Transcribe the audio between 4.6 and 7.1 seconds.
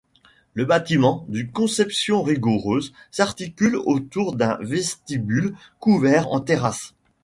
vestibule couvert en terrasse.